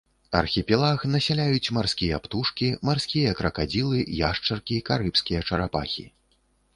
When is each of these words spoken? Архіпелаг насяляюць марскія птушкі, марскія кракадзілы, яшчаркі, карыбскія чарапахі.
Архіпелаг 0.37 1.03
насяляюць 1.15 1.71
марскія 1.77 2.19
птушкі, 2.23 2.69
марскія 2.89 3.33
кракадзілы, 3.41 3.99
яшчаркі, 4.23 4.81
карыбскія 4.89 5.39
чарапахі. 5.51 6.07